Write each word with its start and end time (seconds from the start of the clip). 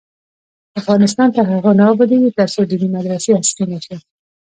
افغانستان 0.81 1.27
تر 1.35 1.45
هغو 1.53 1.71
نه 1.79 1.83
ابادیږي، 1.93 2.29
ترڅو 2.37 2.61
دیني 2.69 2.87
مدرسې 2.95 3.29
عصري 3.39 3.65
نشي. 3.71 3.95